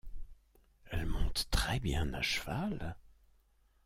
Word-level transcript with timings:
Elle 0.87 1.05
monte 1.05 1.45
très 1.51 1.79
bien 1.79 2.11
à 2.15 2.23
cheval. 2.23 2.95